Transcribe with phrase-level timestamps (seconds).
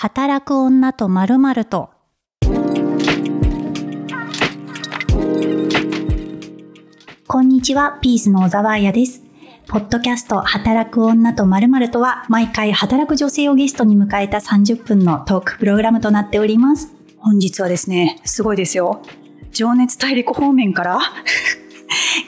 [0.00, 1.90] 働く女と〇〇と。
[7.26, 9.24] こんにちは、ピースの小沢彩です。
[9.66, 16.94] ポッドキャスト働く女と〇〇とは、毎回働く女性をゲストに迎えた30分のトークプログラムとなっております。
[17.16, 19.02] 本日はですね、すごいですよ。
[19.50, 21.00] 情熱大陸方面から、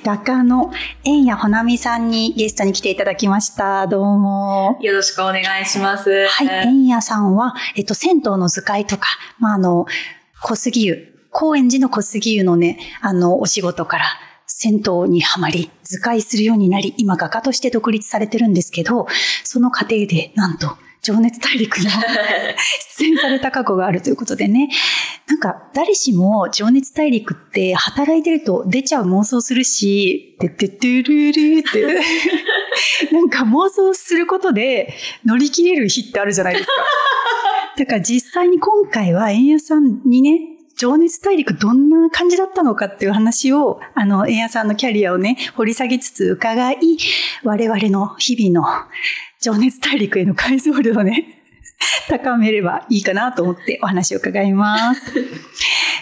[0.04, 0.72] 画家の
[1.04, 3.86] 円谷ほなみさんにゲストに来ていただきました。
[3.86, 4.78] どうも。
[4.80, 6.26] よろしくお願いします。
[6.28, 9.86] はい、円谷さんは、えっと、銭湯の図解とか、まあ、あの、
[10.42, 14.04] 小杉湯、高円寺の小杉湯のね、あの、お仕事から、
[14.46, 19.06] 銭湯にはまり、図解するようになり、今画家として独立されてるんですけど、
[19.44, 21.86] その過程で、なんと、情熱大陸に
[22.98, 24.68] 出演された過去があるということでね。
[25.30, 32.00] なんか、誰しも情熱大陸って働いてると出ちゃう妄想するし、てってってるるって、
[33.14, 34.92] なんか妄想することで
[35.24, 36.72] 乗り切れる日ってあるじゃないですか。
[37.78, 40.40] だから実際に今回は円谷さんにね、
[40.76, 46.78] 情熱大陸どんな感じだったのかっていう話を、あの、円谷さんのキャリアをね、掘り下げつつ伺い、
[47.44, 48.84] 我々の日々の
[49.40, 51.39] 情熱大陸への解像度をね、
[52.08, 55.00] 高めればいいかなと思ってお話を伺います。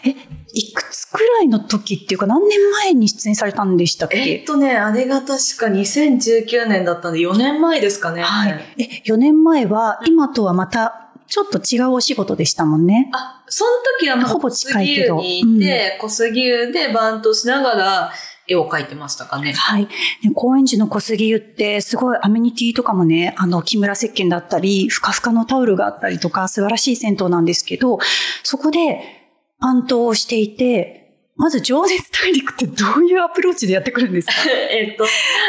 [0.05, 0.11] え、
[0.53, 4.19] いくつくらいの時っていうか何年前に出演されたんでしたっけ？
[4.19, 8.23] えっとね、あれが確か2019年だったんで4年前ですかね。
[8.23, 8.61] はい。
[8.79, 13.11] え、4年前は今とはまたちょっと違うお仕事でしたもんね。
[13.13, 18.13] あ、その時はまだほぼ近いけど小杉湯にいて、小杉湯でバントしながら
[18.49, 19.53] 絵を描いてましたかね。
[19.53, 19.83] はい。
[19.83, 19.89] ね
[20.35, 27.99] 高円寺の小杉湯ってすごいアメニティとかもね、あの、木村石鹸だったり、ふかふかのタオルがあったりとか、素晴らしい銭湯なんですけど、
[28.43, 29.01] そこで
[29.61, 30.95] バントをしていて、
[31.37, 34.33] まず情熱大陸ってどういうアプローチでやってくるんですか？
[34.51, 35.05] えっと、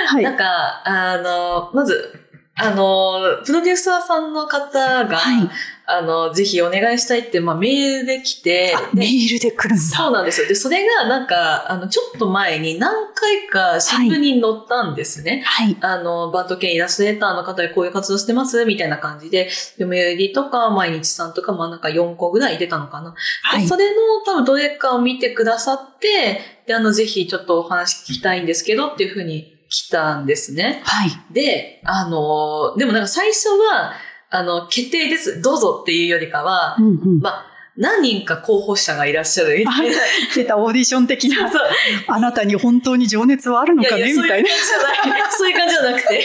[0.07, 0.23] はい。
[0.23, 5.49] なんか、あの、まず、あの、プロデューサーさんの方が、はい。
[5.91, 9.83] あの、ぜひお願いしたいって、まあ、メールで来て、あメールで来るんだ。
[9.83, 10.47] そうなんですよ。
[10.47, 15.41] で、それがなんか、あの、ちょっと前に何回か新聞に載ったんですね。
[15.45, 15.75] はい。
[15.81, 23.15] あの、バンド系イラストレーターの方でこういう活動してますみたいな感じで、読売とか毎日さんとか、まあなんか4個ぐらい出たのかな。
[23.43, 23.67] はいで。
[23.67, 30.81] それの多分どれかを見てくださって、で、あの、ぜひちょっとお話聞きたいんですけどっていうふうに来たんですね。
[30.83, 31.09] はい。
[31.31, 33.93] で、あの、でもなんか最初は、
[34.29, 37.19] あの、決定です、どうぞっていうよりかは、うんうん。
[37.19, 37.45] まあ、
[37.79, 39.95] 何人か候補者がいらっしゃるみたいな。
[40.35, 41.61] 出たオーディション的な、そう
[42.07, 44.49] あなたに本当に情熱はあるのかねみたいな。
[44.49, 45.31] そういう感じじゃない。
[45.31, 46.23] そういう感じじゃなくて、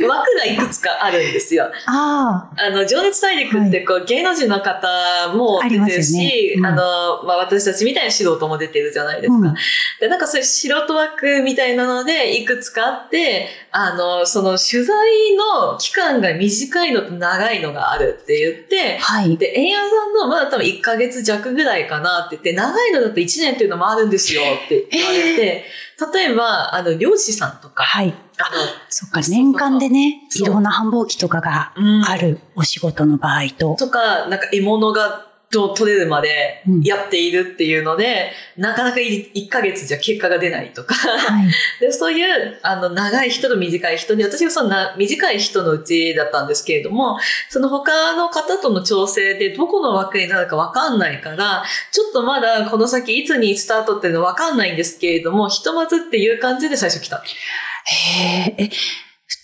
[0.00, 1.70] あの、枠がいくつかあるんですよ。
[1.86, 4.88] ああの、情熱大陸ってこう、芸能人の方
[5.34, 9.48] も出てるありますよねし、うんあの、まあ、私たちみたいな素人も出てるじゃないですか。
[9.48, 9.54] うん
[10.00, 14.96] で、なんかそういう素人枠みたいなので、いくつかあって、あの、その取材
[15.36, 19.36] の期間が短いのと長いのがあるって言ってあ。、はい。
[19.36, 25.64] で、円谷さんのまだ多分1ヶ月弱ぐらいかなって言って、長いのだと1年っていうのもあるんですよって言われて、
[26.14, 28.14] 例えば、あの、漁師さんとか、はい。
[28.38, 28.44] あ
[28.88, 31.72] そっか、年間でね、いろんな繁忙期とかが
[32.06, 33.76] あるお仕事の場合と。
[33.76, 41.46] とか、なんか獲物がと取れるまでうんやっているっていうので、なかなか1ヶ月じゃ結果が出ないとか、はい。
[41.78, 47.18] でそういう、あの、長い人と短い人で、私がそのな短い人のうちだったんですけれども、
[47.50, 57.22] その他の方との調整でどこの枠になるかわかんないから、ちょっとまだこの先いつにスタートっていうのわかんないんですけれども、ひとまずっていう感じで最初来た。
[57.84, 58.70] へえ、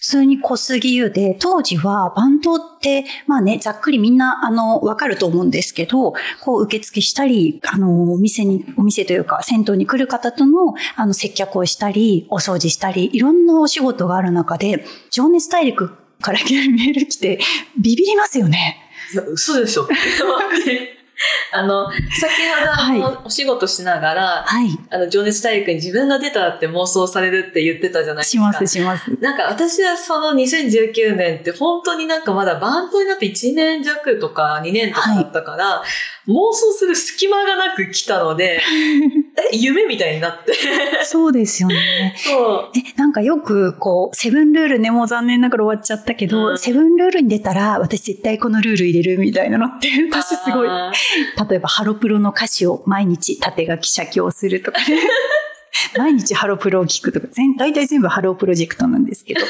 [0.09, 17.39] 通に小杉湯で、当時はバンドって、まあね、ざっくりみんな、あの、わかると思うんですけど、こう受付したり、あの、お店に、お店というか、銭湯に来る方との、あの、接客をしたり、お掃除したり、いろんなお仕事がある中で、情熱大陸からいきなりメール来て、
[17.79, 18.79] ビビりますよね。
[19.13, 19.87] いや、嘘でしょ。
[21.53, 21.99] あの、先
[22.93, 24.69] ほどはお仕事しながら、はい。
[24.91, 28.53] あの、情熱大陸に自分が出たって妄想されるって言ってたじゃないですか。
[28.53, 29.11] します、します。
[29.21, 35.83] なんか私はその2019年って本当になんかまだバンドになって1年弱とか2年とかだったから、
[36.29, 38.61] 妄想する隙間がなく来たので、
[39.53, 40.53] え、夢みたいになって。
[41.05, 42.15] そうですよね。
[42.17, 42.71] そう。
[42.77, 50.69] え、なんかよく、こう、セブンルールね、もう残念ながら終わっちゃったけど、うんセブンルールに出たら、私絶対このルール入れるみたいなのって、私すごい、
[51.49, 55.01] 例えばハロプロの歌詞を毎日縦書き写経するとかね。
[55.97, 59.41] 毎日ハロプロを聞くとか、全大体全部ハロープロジェクトなんですけど、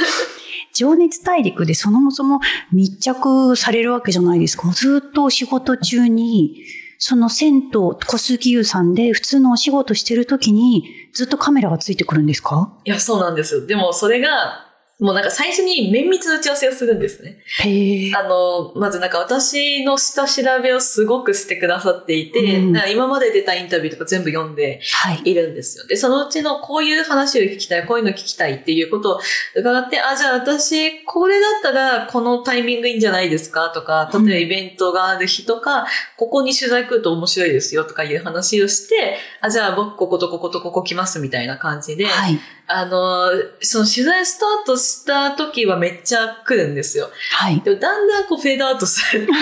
[0.75, 2.41] 情熱大陸でそもそも
[2.73, 4.69] 密着されるわけじゃないですか。
[4.73, 6.63] ずっとお仕事中に、
[6.99, 10.85] その銭湯、小杉湯さんで普通のお仕事してる時に、
[11.15, 12.73] ずっとカメラがついてくるんですか？
[12.85, 13.67] いや、そうなんですよ。
[13.67, 14.68] でもそれが、
[15.01, 17.39] もうなんか最初に綿密な打ち合わせをするんですね。
[17.61, 18.13] へえ。
[18.17, 25.23] あの、まずなんか私の下調べをすごくしてくださっていて、うん今まで出たインタビューとか全部読んではい。
[25.25, 25.87] いるんですよ。
[25.87, 29.21] で、そのうちのこういう話を聞きたい、こういうの聞きたいっていうことを
[29.55, 35.87] 伺って、あ、じゃあ私、これだったらこのタイミングいいんじゃないですかとか、例えばイベントがある日とか、
[36.17, 42.41] ここに取材来ると面白いですよとかいう話をして、あ、じゃあ僕こことこことここ来ますみたいな感じで、はい。
[42.69, 43.31] あの、
[43.61, 47.11] その取材スタートした時はめっちゃ来るんですよ。
[47.37, 47.61] はい。
[47.61, 49.27] でもだんだんこうフェードアウトする。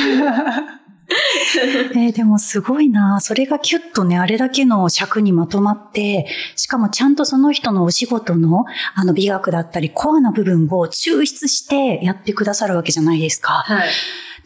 [1.94, 3.20] えーでもすごいな。
[3.20, 6.26] それがキュッとね、あれだけの尺にまとまって、
[6.56, 8.64] しかもちゃんとその人のお仕事の、
[8.94, 13.64] あの美学だったり、コアな部分を抽出してやってくださるわけじゃないですか。
[13.66, 13.88] はい。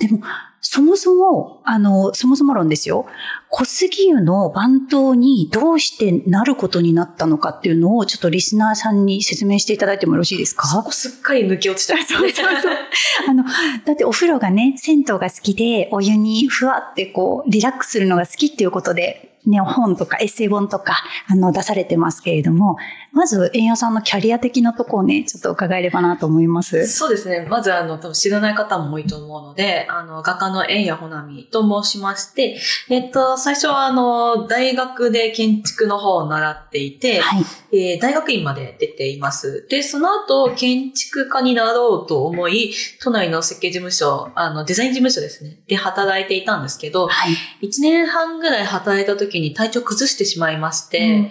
[0.01, 0.21] でも、
[0.63, 3.07] そもそも、あの、そもそも論ですよ。
[3.49, 10.67] 小杉湯の番頭にどうしてなることになったのかっていうのを、ちょっとリスナーさんに説明していただいてもよろしいですか？
[10.67, 11.97] そこすっかり抜け落ちた。
[12.03, 12.75] そうそうそう。
[13.29, 13.45] あの、
[13.85, 22.77] だってお風呂がね、銭湯が好きで、お湯にふわってこう、リラックスするのが好きっていうことで、ね、本とかエッセイ本とか、あの、出されてますけれども、
[23.13, 26.87] まず、円谷さんのキャリア的なところをね、ちょっと伺えればなと思います。
[26.87, 27.47] そうですね。
[27.49, 32.59] まず、あの、多分知らない方も多いと思うので、あの、画家の円谷ほなみと申しまして、
[32.89, 37.45] えっと、最初は、あの、大学で建築の方を習っていて、はい。
[37.73, 39.67] えー大学院まで出ています。
[39.69, 42.73] で、その後、建築家になろうと思い、
[43.03, 45.59] 都内の設計事務所、あの、デザイン事務所ですね。
[45.69, 47.67] で、働いていたんですけど、はい。
[47.67, 51.31] 1年半ぐらい働いた時に体調崩してしまいまして、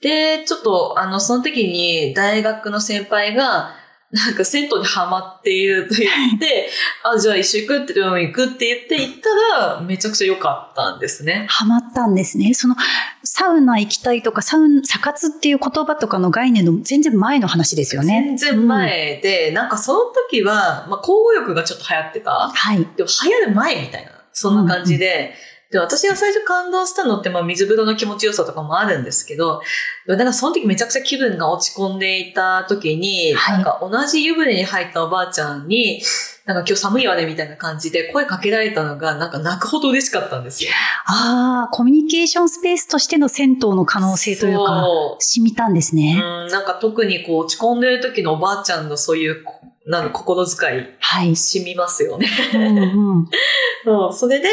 [0.00, 3.74] で、ちょっと、あの、その時に大学の先輩が、
[4.12, 6.68] なんか銭湯にハマっていると言って、
[7.04, 11.46] あ、じゃあ一緒行くって、でも行くって言って行ったら、めちゃくちゃ良かったんですね。
[11.48, 12.52] ハマったんですね。
[12.54, 12.74] その、
[13.22, 18.34] サウナ行きたいとか、サウン、サ活っていう言葉とかの概念の全然前の話ですよね。
[18.36, 22.50] 全然前で、なんかその時は、まあ、交互浴がちょっと流行ってた。
[22.52, 22.78] はい。
[22.96, 25.34] でも流行る前みたいな、そんな感じで、
[25.70, 29.62] で、私が最初感動したのって、まあ、水風呂の気持ちよさとかもあるんですけど、
[30.08, 36.02] だからその時めちゃくちゃ気分が落ち込んでいた時に、はいなんか同じ湯船に入ったおばあちゃんに、
[36.44, 40.70] なんか今日寒いわねみたいな感じで声かけられたのが、なんか泣くほど嬉しかったんですよ。
[41.06, 46.20] ああ、コミュニケーションスペースとしての銭湯の可能性というか、そう染みたんですね。
[46.20, 51.36] うん、なんか特にこう落ち込んでる時のおばあちゃんのそういう、こなんか心遣い、はい。
[51.36, 52.28] 染みますよね。
[52.54, 53.28] うんうん。
[53.84, 54.48] そう、それで、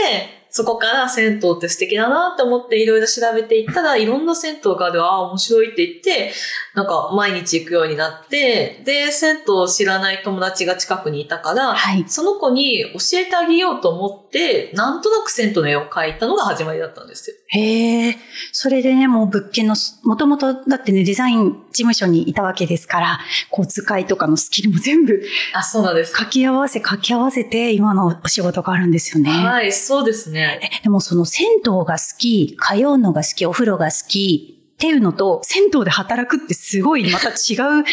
[0.49, 6.33] そこから銭湯って素敵だなって思っていろいろ調べていったら、いろんな銭湯がある、ああ、面白いって言って、
[6.73, 12.05] なんか毎日行くようになって、で、銭湯を知らない友達が近くにいたから、はい。
[12.07, 17.35] その子に教えてあげようと思って、なんとなく銭湯の絵を描いたのが始まりだったんですよ。
[17.49, 18.17] へえ。
[18.51, 23.19] それでね、もう物件の、もともとだってね、デザイン事務所にいたわけですから、
[23.49, 25.21] こう使いとかのスキルも全部
[25.53, 26.11] あ、そうなんです。
[26.11, 29.29] 掛け合わせ掛け合わせて、今のお仕事があるんですよね。
[29.29, 30.36] はい、そうですね。
[30.39, 37.83] えでもその銭湯が好き、通うのが好き、お風呂が好きっていうのと、銭湯で働くってすごいまた違う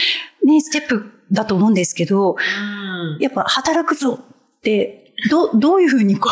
[0.46, 3.18] ね、ステップだと思うんですけど、うん。
[3.20, 6.30] やっぱ働くぞって、ど、どういうふうにこ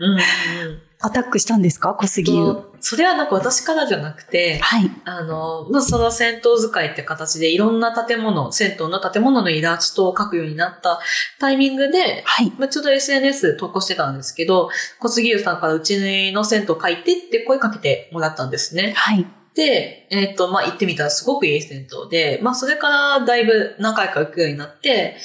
[0.00, 1.94] う、うんうんアタックしたんですか？
[1.94, 2.42] 小杉湯。
[2.42, 2.64] うん。
[2.80, 4.90] それはなんか私からじゃなくて、はい。
[5.04, 11.00] あの、まあ、その銭湯使いって形でいろんな建物、銭湯の建物のイラストを描くようになった
[11.38, 12.52] タイミングで、はい。
[12.58, 18.94] まあ、ちょうど SNS 投稿してたんですけど、小杉湯さんからうちの銭湯描いてって声かけてもらったんですね。
[18.96, 19.26] はい。
[19.54, 25.16] で、えっ、と、まあ、行ってみたらすごくいい銭湯で、まあ、それからだいぶ何回か行くようになって、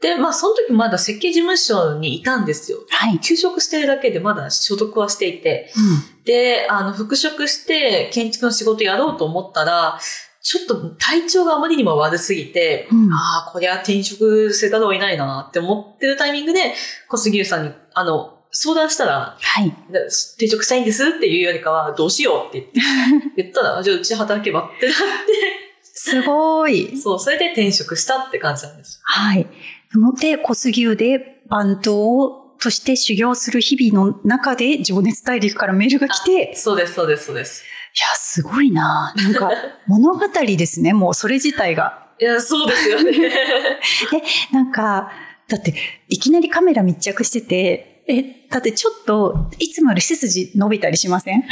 [0.00, 2.78] で、まあ、その時まだ設計事務所にいたんですよ。
[2.88, 3.18] はい。
[3.20, 5.70] 休職してるだけでまだ所属はしていて、
[6.24, 9.98] で、あの、復職して建築の仕事やろうと思ったら、
[10.42, 13.04] ちょっと体調があまりにも悪すぎて、うん。
[13.04, 13.12] うん。
[13.12, 16.72] ああ、こりゃ転職せざるを得ないなって思ってるタイミングで、
[17.08, 19.68] 小杉湯さんに、あの、相談したら、はい。
[19.92, 21.06] で転職したいんです？
[21.06, 22.56] っていうよりかは、どうしよう？
[22.56, 22.84] って言
[23.20, 24.70] って、 言ったら、あじゃあうちで働けば？
[24.74, 24.96] ってなっ
[25.82, 26.96] すごいて、。
[26.96, 29.00] そう、それで転職したって感じなんです。
[29.04, 29.46] はい。
[30.18, 37.64] で、小杉湯で番頭として修行する日々の中で、情熱大陸からメールが来て、いや、そうです、そうです、そうです。
[38.14, 39.12] すごいな。
[39.16, 39.50] なんか、
[39.88, 42.06] 物語ですね、もうそれ自体が。
[42.20, 43.32] いや、そうですよね。
[44.52, 45.10] なんか、
[45.48, 45.74] だって、
[46.08, 51.44] いきなりカメラ密着してて、え、だってちょっと、いつもより背筋伸びたりしません？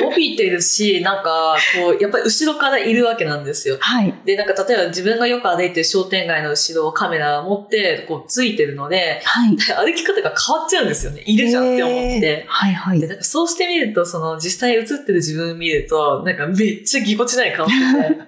[0.00, 3.76] 伸びてるし、なんか、こう、やっぱり後ろからいるわけなんですよ。
[3.80, 4.14] はい。
[4.24, 9.56] で、なんか例えば自分がよく歩いてる商店街の後ろをカメラ持って、こう、ついてるので、はい。
[9.56, 11.22] 歩き方が変わっちゃうんですよね。
[11.26, 12.44] いるじゃんって思って。
[12.48, 13.06] はいはいで、。
[13.08, 18.20] なんかそうしてみると、その実際映ってる自分見ると、なんかめっちゃぎこちない顔してて。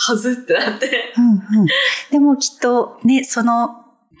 [0.00, 1.12] はずってなって。
[1.16, 1.66] うんうん。
[2.10, 3.70] でもきっとね、その、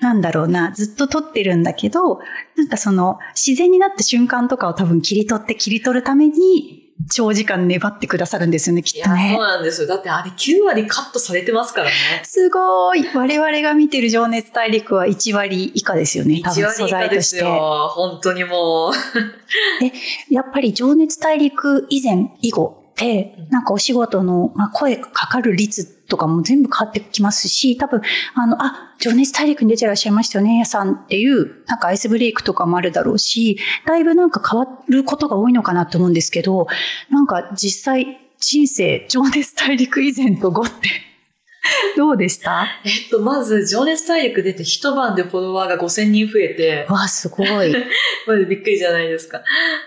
[0.00, 2.20] なんだろうな、ずっと撮ってるんだけど、
[2.56, 9.46] なんかその、自然になった瞬間とかを多分切り取って切り取るために、長時間粘ってくださるんですよね、きっとねそう。
[9.46, 9.88] なんですよ。
[9.88, 11.92] だってあれ9割カットされてますからね。
[12.24, 17.36] すごい我々が見てる情熱大陸は1割以下ですよね、多1分素割以下材として。
[17.36, 17.88] ですよ。
[17.92, 18.92] 本当にもう。
[20.30, 22.77] やっぱり情熱大陸以前、以後
[23.50, 28.00] なんかお仕事の、まあ、声かかる率とかも全部変わってきますし、多分、
[28.34, 36.66] あの、あ、情熱大陸に出てらっしゃいましたよね、やさんっていう、なんかアイスブレイクとかもあるだろうし、だいぶなんか変わることが多いのかなと思うんですけど、
[37.10, 41.07] なんか実際、人生、情熱大陸以前と後って、
[41.96, 42.66] どうでした？
[42.84, 47.74] えっと、まず、情熱大陸出て一晩でフォロワーが5000人増えて、わあ、すごい。
[48.26, 49.42] まずびっくりじゃないですか。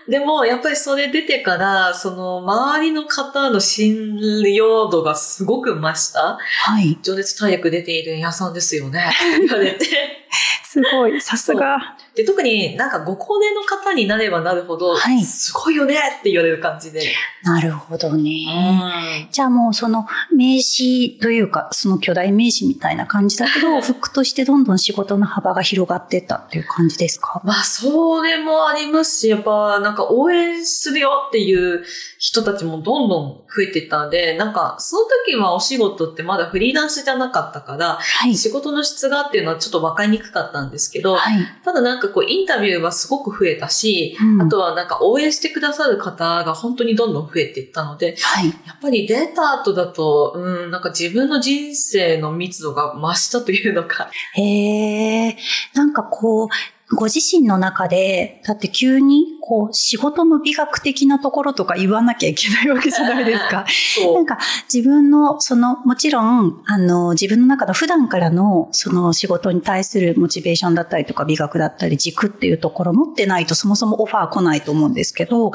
[0.07, 4.19] でも、やっぱりそれ出てから、その、周りの方の信
[4.53, 6.37] 用度がすごく増した。
[6.39, 6.97] はい。
[7.01, 9.11] 情熱大陸出ている屋さんですよね。
[9.47, 9.85] 言われて。
[10.71, 11.19] すごい。
[11.19, 11.97] さすが。
[12.15, 17.01] で、特になんかご高齢の方になればなるほど、はいすごいよねって言われる感じで。
[17.43, 18.31] なるほどね。
[18.47, 27.41] うんじゃあもうその名刺というか、その巨大名刺みたいな感じだけど、フックとしてどんどん仕事の幅が広がってったっていう感じですか？
[27.43, 31.83] まあ、それもありますし、やっぱ、なんか応援するよっていう
[32.17, 38.35] 人たちもどんどん増えていったんで、なんか、その時はお仕事ってまだフリーランスじゃなかったから、はい。
[38.35, 41.45] 仕事の質がっていうのはちょっと分かりにくかったんですけど、はい。
[41.63, 48.47] ただなんかこう、インタビューはすごく増えたし、うんあとはなんか応援してくださる方が本当にどんどん増えていったので、はい。
[48.47, 54.09] やっぱり出た後だと、うん、なんか自分の人生の密度が増したというのか。
[54.33, 55.37] へえ、
[55.73, 56.47] なんかこう、
[56.95, 63.65] ご自身の中で、だって急に、こう、仕事の美学的なところとか言わなきゃいけないわけじゃないですか。
[64.03, 64.37] そなんか
[64.71, 75.51] 自分の、その、もちろん、あの、自分の中の普段からの、その仕事に対するモチベーションだったりとか美学だったり軸っていうところ持ってないとそもそもオファー来ないと思うんですけど、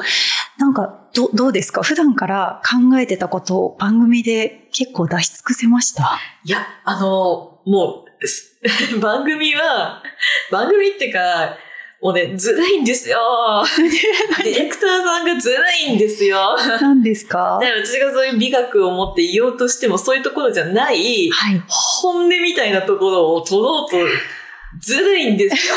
[0.57, 1.81] なんか、ど、どうですか？
[1.83, 6.17] 普段から考えてたことを番組で結構出し尽くせました？
[6.43, 8.06] いや、あの、もう、す
[8.99, 10.01] 番組は、
[10.51, 11.55] 番組ってか、
[12.01, 13.17] もうね、ずるいんですよ。
[14.43, 15.57] ディレクターさんがずる
[15.87, 16.55] いんですよ。
[16.79, 17.57] 何ですか？
[17.61, 21.61] で私がそういう美学を持って言おうとしても、そういうところじゃない、はい。
[21.67, 23.97] 本音みたいなところを取ろうと、
[24.79, 25.73] ずるいんですよ。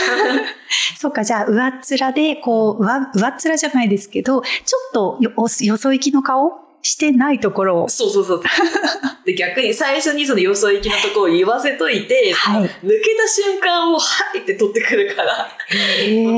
[0.99, 7.89] そっか、じゃあ、上っ面で、こう、上、上っ面じゃないですけど、ちょっとよ、およそ行きの顔してないところを。
[7.89, 8.43] そうそうそう。
[9.25, 12.69] で、逆に最初にそのよそ行きのところを言わせといて、はい抜
[13.03, 15.49] けた瞬間をはいって取ってくるから、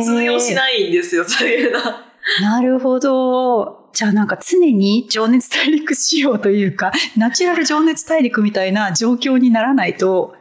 [0.04, 1.78] 通用しないんですよ、そういうの。
[2.40, 3.88] なるほど。
[3.92, 10.34] じゃあなんか常に情熱大陸仕様というか、ナチュラル情熱大陸みたいな状況にならないと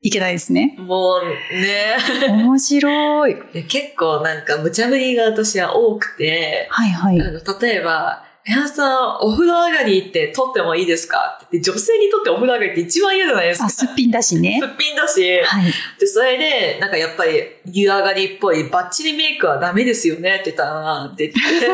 [0.00, 0.76] いけないですね。
[0.78, 1.96] もうね。
[2.28, 3.36] 面白い。
[3.52, 7.20] で結構なんか無茶ぶりが私は多くて、はいはい。
[7.20, 11.38] あの、例えば、部屋さん、お風呂上がりって撮ってもいいですか？
[11.38, 13.66] って言って、女性にとってお風呂上がりって一番嫌じゃないですか。
[13.66, 14.66] あ、すっぴんだしねす。
[14.66, 15.40] っぴんだし。
[15.42, 15.72] はい。
[15.98, 21.68] で、それで、なんかやっぱり、湯上がりっぽい、バッチリメイクはダメですよねって言ったら、って言って。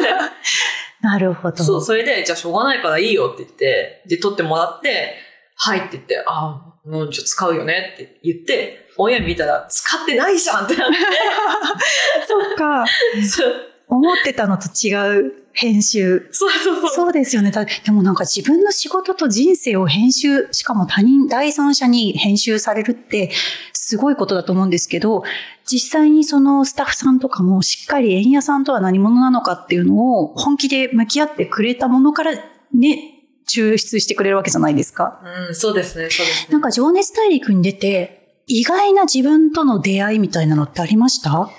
[1.02, 1.64] なるほど。
[1.64, 5.14] そう、それで、じゃあしょうがないからいいよって言って、で、撮ってもらって、
[5.56, 10.90] はいって言って、あもうじゃあ使うよねって言って、オンエア見たら、使ってないじゃんってなっ
[12.26, 12.84] そっか。
[13.14, 13.54] て、 そう
[13.88, 16.28] 思ってたのと違う編集。
[16.32, 16.90] そうそうそう。
[16.90, 17.50] そうですよね。
[17.50, 23.30] だでもなんか自分の仕事と人生を編集、しかも他人、第三者に編集されるって
[23.72, 25.22] すごいことだと思うんですけど、
[25.66, 32.32] 実際にそのスタッフさんとかもしっかり円屋さんとは何者なのかっていうのを本気で向き合ってくれたものから
[32.72, 33.16] ね、
[33.48, 35.20] 抽出してくれるわけじゃないですか。
[35.48, 36.52] うん、そうですね、そうですね。
[36.52, 41.50] なんか情熱大陸に出て、意外な自分との出会いみたいなのってありました？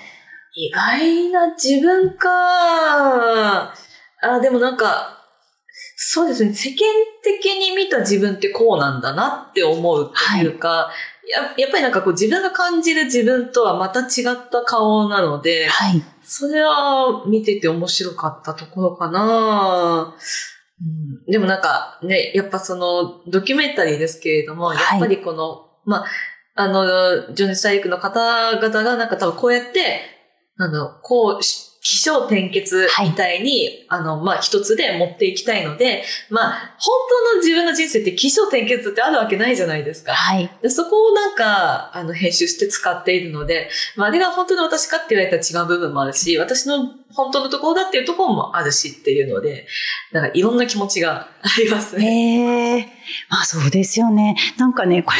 [0.54, 3.72] 意外な自分か。
[4.22, 5.18] あ、でもなんか、
[5.96, 6.76] そうですね、世間
[7.22, 10.90] 的に見た自分ってこうなんだなって思うというか、
[11.28, 16.02] ややっぱりなんかこう自分が感じる自分とはまた違った顔なので、はい。
[16.22, 20.14] それは見てて面白かったところかな。
[20.80, 26.06] うん、でもなんかね、やっぱそのドキュメンタリーですけれども、はいやっぱりこの、まあ、
[26.54, 30.00] あの、情熱大陸の方々がなんか多分こうやって、
[30.62, 36.96] なんだろう、こうし、気象転結みたいに、あの、まあ、一つで持っていきたいので、まあ、本
[37.32, 40.12] 当の自分の人生って気象転結ってあるわけないじゃないですか。
[40.12, 40.48] はい。
[40.62, 49.66] でそこをなんか、あの、編集して使っているので、まあ、あれが本当の私かって言われたら違う部分もあるし、私の本当のところだっていうところもあるしっていうので、
[50.12, 52.06] なんかいろんな気持ちが ありますね。
[52.06, 52.88] へえ。
[53.28, 54.36] まあそうですよね。
[54.56, 55.18] なんかね、これ、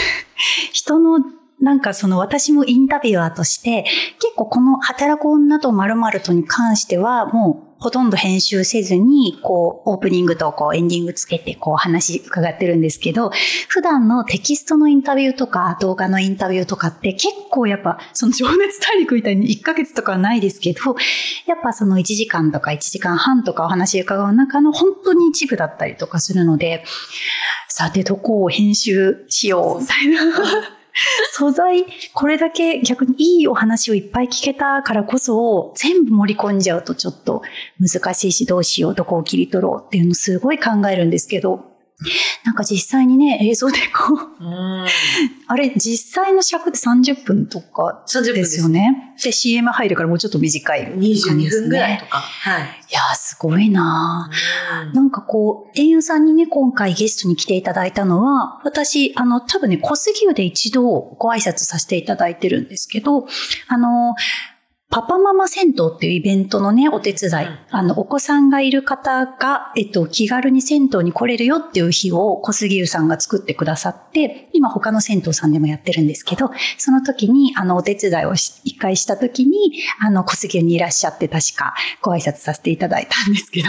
[0.73, 1.19] 人の、
[1.63, 3.85] なんかその私もインタビュアーとして、
[4.19, 13.31] 結構この働く女と〇〇とに関しては、もうほとんど編集せずに、こう、オープニングとこうエンディングつけて、こう話伺ってるんですけど、
[13.69, 20.97] 普段のテキストのインタビューとか、動画のインタビューとかって結構やっぱ、その情熱大陸みたいに1ヶ月とかはないですけど、
[21.47, 26.85] やっぱその1時間とか1時間半とかお話伺う中の本当に一部だったりとかするので、
[27.69, 30.82] さてどこを編集しようみたいな。
[31.33, 37.43] 素材、これだけ逆にいいお話をいっぱい聞けたからこそ、全部盛り込んじゃうとちょっと
[37.81, 41.72] 難しいし、どうしよう、どこを切り取ろうっていうのすごい考えるんですけど、
[42.45, 44.87] なんか実際にね、映像でこう、うん。
[45.47, 49.15] あれ実際の尺って30分とか30分でですすよね。
[49.23, 50.93] で、CM 入るからもうちょっと短いね。
[50.97, 52.19] 22分ぐらいとか。
[52.19, 52.63] はい。
[52.63, 63.27] いやー、すごいなーうんなんかこう、英雄さんにね、今回ゲストに来ていただいたのは、私、あの、多分ね、小杉湯で一度ご挨拶させていただいてるんですけど、
[63.69, 64.15] あの、
[64.93, 81.73] パパママ銭湯っていうイベントのね、お手伝い、うんあの、お子さんがいる方が、えっと、気軽に銭湯に来れるよっていう日を小杉湯さんが作ってくださって、今他の銭湯さんでもやってるんですけど、その時に、あの、お手伝いをし一回した時に、あの、小杉湯にいらっしゃって確か
[82.03, 83.69] ご挨拶させていただいたんですけど、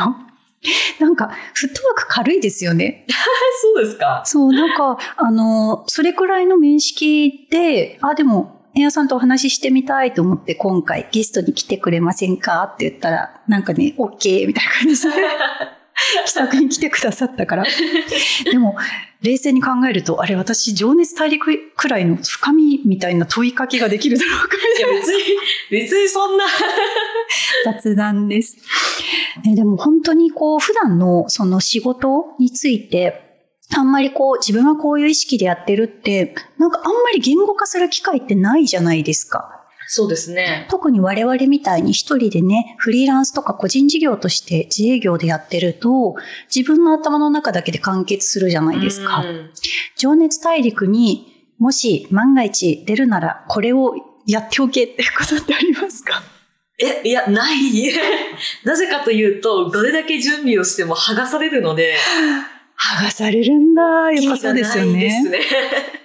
[1.00, 3.06] なんか、フットワーク軽いですよね。
[3.62, 4.24] そうですか。
[4.26, 12.64] そう、なんか、あの、それくらいの面識で、あ、でも、エアさんとお話ししてみたいと思って今回ゲストに来てくれませんか？
[12.64, 15.10] って言ったら、なんかね、OK みたいな感じで、
[16.26, 17.66] 気さくに来てくださったから。
[18.52, 18.76] でも、
[19.22, 25.22] 冷静に考えると、あれ私、情熱大陸くらいの深みみたいな問いかけができるだろうかいや、別に、
[25.72, 26.44] 別にそんな。
[27.66, 28.58] 雑談です。
[29.46, 33.23] ねでも本当にこう普段のその仕事について
[33.76, 39.60] あんまりこう自分はこういう意識でやってるってなんかあんまり言語化する機会ってないじゃないですか。
[39.88, 40.66] そうですね。
[40.72, 46.16] 特に我々みたいに一人でね、フリーランスとか個人事業として自営業でやってると
[46.54, 49.20] 自分の頭の中だけで完結するじゃないですか。
[49.20, 49.52] うん
[49.98, 56.22] 情熱大陸にもし万が一出るならこれをやっておけってことってありますか？
[56.80, 57.58] え、いや、ない。
[58.66, 61.96] なぜかというと、どれだけ準備をしても剥がされるので、
[62.84, 63.82] 剥がされるんだ。
[64.12, 65.00] やっぱそうですよね。
[65.00, 65.40] ですね。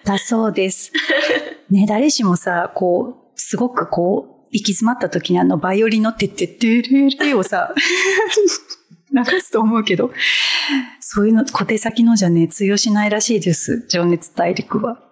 [0.04, 0.92] だそうです。
[1.70, 7.74] ね、誰しもさ、こう、すごくこう、行き詰まった時にあの、バイオリンのてってってれれをさ、
[9.12, 10.12] 流すと思うけど、
[11.00, 13.86] そういうの、小手先のじゃね、通用しないらしいです。
[13.88, 15.02] 情熱大陸は。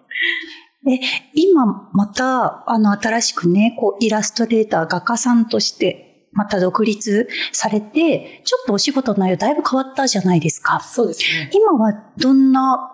[0.89, 0.99] え、
[1.33, 6.06] 今、また、あの、新しくね、こう、イラストレーター、画家さんとして、
[6.37, 10.79] また独立されて、ちょっとお仕事の内容だいぶ変わったじゃないですか。
[10.79, 11.49] そうですね。
[11.51, 12.93] 今はどんな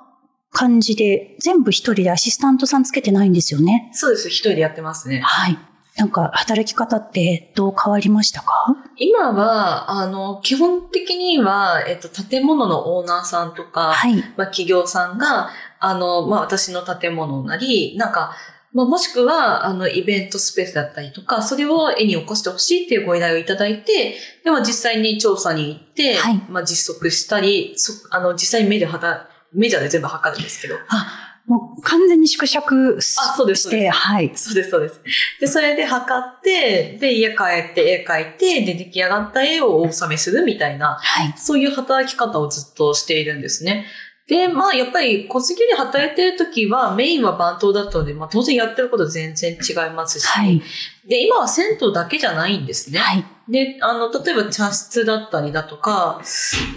[0.51, 3.91] 感じで、全部一人でアシスタントさんつけてないんですよね。
[3.93, 4.29] そうです。
[4.29, 5.19] 一人でやってますね。
[5.19, 5.58] はい。
[5.95, 8.75] なんか、働き方ってどう変わりましたか？
[8.97, 14.15] 今は、あの、基本的には、えっと、建物のオーナーさんとか、はい。
[14.15, 18.36] まあ、企業さんが、あの、まあ、私の建物なり、なんか、
[18.73, 34.31] まあ、もしくは、あの、イベントスペースだったりとか、それを絵に起こしてほしいっていうご依頼をいただいて、でも実際に調査に行って、はいまあ、実測したり、そあの、実際に目で測、メジャーで全部測るんですけど、あ、もう完全に縮尺しあそうですそうはい。
[34.33, 35.01] そうです、そうです。
[35.41, 41.33] で、それで測って、で、家帰って絵描いて、で、出来上がった絵をお納めするみたいな、はい。
[41.36, 43.86] そういう働き方をずっとしているんですね。
[44.27, 50.62] で、まあ、やっぱり小杉で働いてる時はメインは番頭だったので、まあ、当然やってること全然違いますし、はい。
[51.08, 53.00] で、今は銭湯だけじゃないんですね。
[53.00, 53.26] はい。
[53.50, 56.22] で、あの、例えば茶室だったりだとか、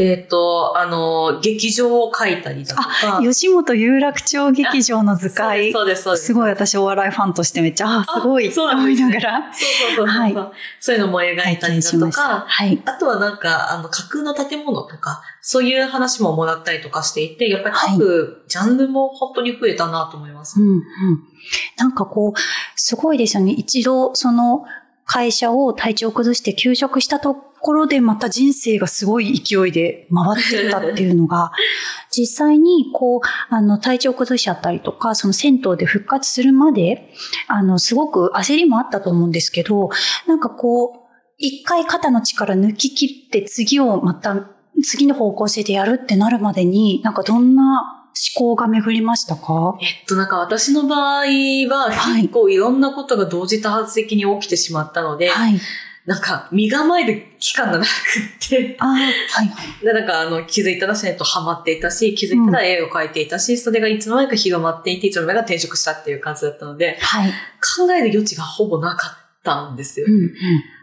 [0.00, 3.20] えっ、と、あの、劇場を描いたりだとか。
[3.22, 5.70] 吉本有楽町劇場の図解。
[5.70, 6.26] そうです、そうです。
[6.26, 10.36] すごい私お笑いファンとしてめっちゃ、あ、すごいあそう思いながらそうそうそうそう、はい
[10.80, 11.90] そういうのも描い拝たりだ。
[11.90, 12.82] とか、はい。
[12.84, 20.60] あとはなんか、あの、架空の建物とか、そういう話ももらったりとかしていて、やっぱり各ジャンルも本当に増えたなと思います。
[20.60, 20.82] うんうん。
[21.78, 22.32] なんかこう、
[22.76, 23.52] すごいですよね。
[23.52, 24.64] 一度、その
[25.04, 31.52] 会社を体調崩して休職したところで、また人生がすごい勢いで回ってったっていうのが、
[32.14, 37.12] 実際にこう、あの、体調崩しちゃったりとか、その銭湯で復活するまで、
[37.48, 39.90] あの、すごく焦りもあったと思うんですけど、
[40.26, 41.06] なんかこう、
[41.38, 44.50] 一回肩の力抜き切って次をまた、
[44.82, 48.05] 次の方向性でやるってなるまでに、なんかどんな
[48.38, 49.76] 思考が巡りましたか？
[49.80, 51.00] えっと、なんか私の場合
[51.68, 55.60] は、はい結構いろんなことが同時多発的に起きてしまったので、はい。
[56.06, 57.90] なんか身構える期間がなくっ
[58.48, 59.12] て、はい。
[59.84, 67.30] で、なんかあの気づいたら銭湯ハマっていたし、気づいたら絵を描いていたし、それがいつの間にか広まっていて、いつの間にか転職したっていう感じだったので、はい。
[67.30, 70.10] 考える余地がほぼなかったんですよう。
[70.10, 70.30] ん、うん。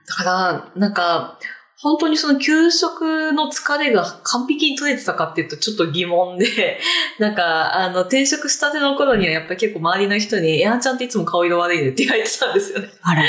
[0.06, 1.40] だから、なんか、
[1.84, 6.80] 本当にその給食の疲れが完璧に取れてたかっていうとちょっと疑問で、
[7.20, 12.90] なんか、あの、転職したての頃にはやっぱり結構周りの人に、やんちゃんっていつも顔色悪いねって言われてたんですよね。
[13.02, 13.24] あら。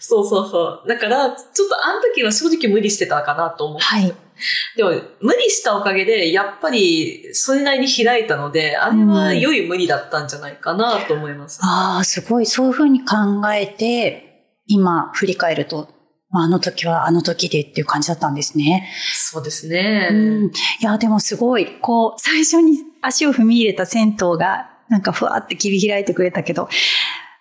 [0.00, 0.88] そうそうそう。
[0.88, 3.78] だから、ちょっとあの時は正直無理してたかなと思う。
[3.78, 4.12] はい。
[4.76, 11.60] でも、無理したおかげで、やっぱり、それなりに開いたので、あれは良い無理だったんじゃないかなと思います。
[11.62, 12.46] ああ、すごい。
[12.46, 13.16] そういうふうに考
[13.54, 15.99] えて、今振り返ると、ま
[16.32, 18.88] あ、あの時はあの時でっていう感じだったんですね。
[19.14, 20.08] そうですね。
[20.10, 20.44] うん。
[20.46, 26.68] いや、でもすごい、こう、最初に足を踏み入れた銭湯が、なんかふわって切り開いてくれたけど、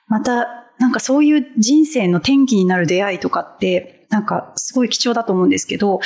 [0.07, 0.47] また、
[0.79, 5.99] なんかそういう人生の転機になる出会いとかって、なんかすごい貴重だと思うんですけど、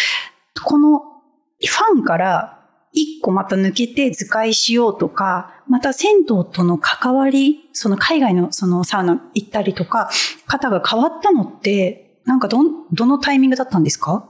[0.64, 2.60] このファンから
[2.92, 10.10] 一個また抜けて図解しようとか、また銭湯との関わり、その海外のそのサウナ行ったりとか、
[10.46, 14.30] 方が変わったのって、なんかどん、どのタイミングだったんですか？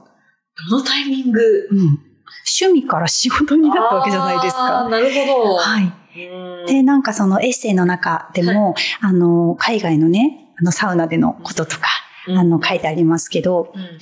[0.70, 1.40] どのタイミング？
[1.70, 1.98] うん。
[2.60, 4.88] 趣味から仕事になったわけじゃないですか。
[4.88, 5.54] なるほど。
[5.56, 5.84] はい。
[5.84, 11.88] うんで、なんかそのエッセイの中でも、あの、海外のね、あの、サウナでのこととか、
[12.28, 13.98] うんあの、書いてありますけど、うん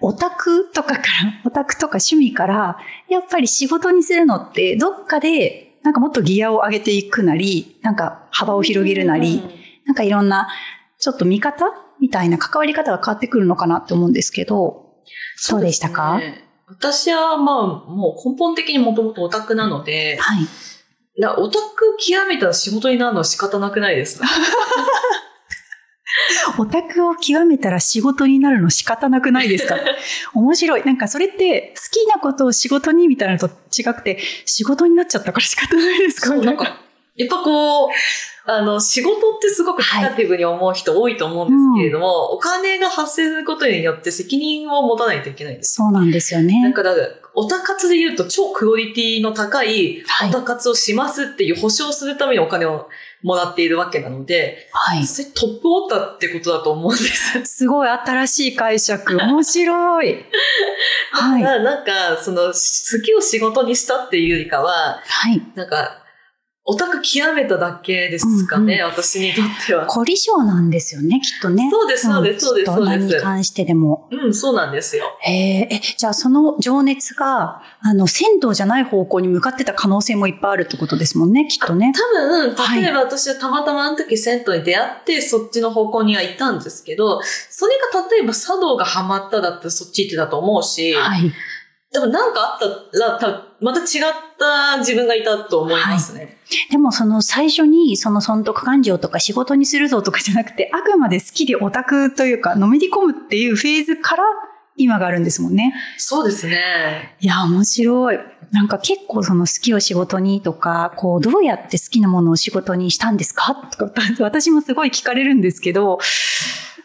[0.00, 1.02] オタクとかから、
[1.44, 2.78] オタクとか趣味から、
[3.08, 9.42] やっぱり仕事にするのって、どっかで、なんかもっとギアを上げていくなり、なんか幅を広げるなり、
[9.86, 10.48] なんかいろんな、
[10.98, 11.64] ちょっと見方
[12.00, 14.94] みたいな関わり方が変わってくるのかなって思うんですけど、
[15.36, 16.18] そうでしたか？
[16.18, 16.42] ね。
[16.68, 20.46] 私はまあ、もう根本的にもともとオタクなので、はい。
[21.20, 24.18] だオタク極めたら仕事になるのは仕方なくないです。
[24.18, 24.26] か
[26.58, 29.76] オタクを極めたら仕事になるの仕方なくないですか？
[30.34, 30.84] 面白い。
[30.84, 36.28] なんかそれって好きなことを仕事にみたいなのと違くて、仕事になっちゃったから仕方ないですか？
[36.28, 36.80] そう、なんか、
[37.16, 37.88] やっぱこう、
[38.48, 45.74] あの、仕事ってすごくネガティブに思う人多いと思うんですけれども、お金が発生することによって責任を持たないといけないんです。
[45.74, 46.72] そうなんですよだね。
[46.72, 46.94] から、
[47.34, 52.88] オタ活で言うと超クオリティの高いはいオタ活をしますっていう保証するためにお金を
[53.22, 55.04] もらっているわけなので、はい。
[55.04, 57.44] それトップオタってことだと思うんです。
[57.44, 59.16] すごい新しい解釈。
[59.16, 60.24] 面白い。
[61.12, 61.42] はい。
[61.42, 65.42] だからなんか、その、好きを仕事にしたっていうよりかは、はい。
[65.56, 66.05] なんか、
[66.68, 69.86] オタク極めただけですかね、うん私にとっては。
[69.86, 71.68] 凝り性なんですよね、きっとね。
[71.70, 74.08] そうですそうですそうですそうです何に関してでも。
[74.10, 75.16] うん、そうなんですよ。
[75.20, 81.92] へえ、え、じゃあその情熱が、あの、銭湯じゃない方向に向かってた可能性もいっぱいあるってことですもんね、きっとね。
[81.94, 91.32] 多分、はい例えば私はたまたまあの時銭湯に出会って、そっちの方向には行ったんですけど、それが例えば茶道がハマっただったらそっち行ってたと思うし、はい。
[91.92, 93.86] でもなんかあったら、多分また違っ
[94.38, 96.36] た自分がいたと思いますね。
[96.70, 104.24] でもその最初にその損得感情とか仕事にするぞとかじゃなくて、 あくまで好きでオタクというか、のめり込むっていうフェーズから
[104.76, 105.74] 今があるんですもんね。
[105.96, 107.16] そうですね。
[107.20, 108.18] いや、面白い。
[108.52, 113.54] なんか結構その好きを仕事にとか、こう、どうやって好きなものを仕事にしたんですか？
[113.78, 115.98] とか、私もすごい聞かれるんですけど、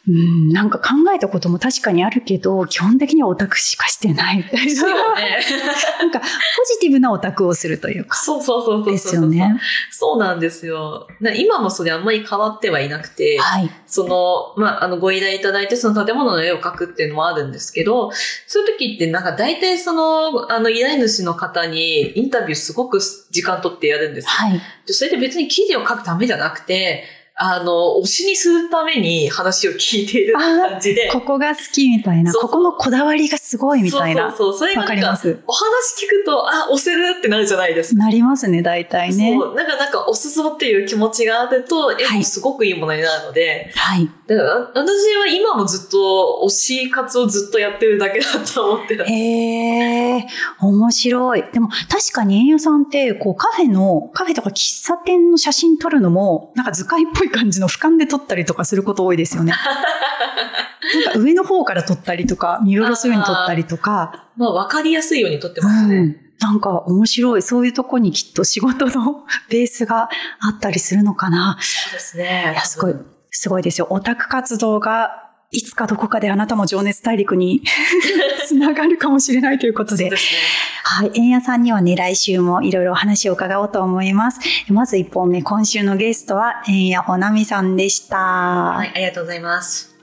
[0.07, 5.15] うん、なんか考えたことも確かにあるけど、基本的にはオタクしかしてないみたいですよな。
[5.15, 5.39] ね。
[5.99, 8.17] なんか、ポジティブなオタクをするというか。
[8.17, 8.93] そうそうそうそうそう。
[8.93, 9.61] ですよね。
[9.91, 11.07] そうなんですよ。
[11.19, 13.69] な今もそれあんまり変わってはいなくて、はい。
[13.85, 18.11] その、まあ、あの、ご依頼いただいて、その建物の絵を描くっていうのもあるんですけど、
[18.47, 24.29] そういう時ってなんか大体その、あの、依頼主の方にインタビューすごく時間取ってやるんですよ。
[24.31, 24.61] はい。
[24.87, 27.03] でそれで別に記事を書くためじゃなくて、
[27.43, 31.10] あの、推しにするために話を聞いている感じで。
[31.12, 34.30] ここが好きみたいな、ここのこだわりがすごいみたいな。
[34.30, 34.60] そうそうそう。
[34.60, 35.39] それがわかなんか、ります？
[35.47, 38.04] お話聞くと、あ、押せるってなるじゃないですか。
[38.04, 39.36] なりますね、大体ね。
[39.39, 39.56] そう。
[39.56, 44.08] なんか、なんか、押すぞっていう気持ちがあると、絵もすごくいいものになるので、はい。
[44.35, 49.05] だから、私は今もずっと推し活をずっとやってるだけだと思ってる。
[49.05, 50.27] へえ、
[50.59, 51.43] 面白い。
[51.51, 59.53] でも確かに円屋さんって、こうカフェの、カフェとか喫茶店の写真撮るのも、なんか図解っぽい感じの俯瞰で撮ったりとかすること多いですよね。
[61.05, 64.29] なんか上の方から撮ったりとか、見下ろすように撮ったりとか。
[64.37, 65.99] まあ、わかりやすいように撮ってうますね。
[65.99, 66.15] ん。
[66.39, 67.41] なんか面白い。
[67.41, 71.57] そういうとこにきっと仕事の ベースがあったりするのかな。
[71.61, 72.51] そうですね。
[72.53, 72.95] いや、すごい、
[73.41, 73.88] すごいですよ。
[73.89, 77.63] オタク活動がいつかどこかであなたも情熱大陸に
[78.45, 80.12] つながるかもしれないということで。
[80.12, 80.39] ですね。
[80.84, 81.12] はい。
[81.15, 84.41] 円谷さんにはね、来週もいろいろお話を伺おうと思います。
[84.71, 88.17] まず1本目、今週のゲストは円谷ほなみさんでした。
[88.17, 89.95] はい、ありがとうございます。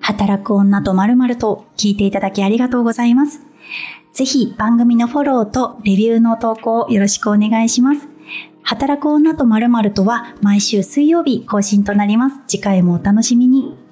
[0.00, 3.40] 働く女と〇〇と聞いていただきありがとうございます。
[4.12, 8.13] ぜひ番組のフォローとレビューの投稿をよろしくお願いします。
[8.64, 12.40] 働く女とまるまるとは毎週水曜日更新となります。
[12.48, 13.83] 次回もお楽しみに。